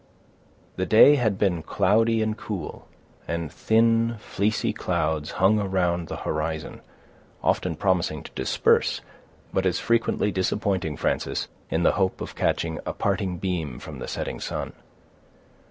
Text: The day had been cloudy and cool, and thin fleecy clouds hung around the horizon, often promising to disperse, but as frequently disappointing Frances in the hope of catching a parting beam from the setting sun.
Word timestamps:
The 0.77 0.87
day 0.87 1.13
had 1.17 1.37
been 1.37 1.61
cloudy 1.61 2.23
and 2.23 2.35
cool, 2.35 2.87
and 3.27 3.51
thin 3.51 4.15
fleecy 4.17 4.73
clouds 4.73 5.33
hung 5.33 5.59
around 5.59 6.07
the 6.07 6.15
horizon, 6.25 6.81
often 7.43 7.75
promising 7.75 8.23
to 8.23 8.31
disperse, 8.31 9.01
but 9.53 9.63
as 9.63 9.77
frequently 9.77 10.31
disappointing 10.31 10.97
Frances 10.97 11.49
in 11.69 11.83
the 11.83 11.91
hope 12.01 12.19
of 12.19 12.33
catching 12.33 12.79
a 12.83 12.93
parting 12.93 13.37
beam 13.37 13.77
from 13.77 13.99
the 13.99 14.07
setting 14.07 14.39
sun. 14.39 14.73